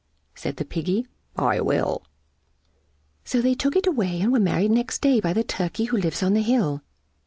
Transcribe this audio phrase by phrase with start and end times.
[0.33, 1.05] Said the Piggy,
[1.35, 2.01] "I will."
[3.23, 6.23] So they took it away, and were married next day By the Turkey who lives
[6.23, 6.81] on the hill.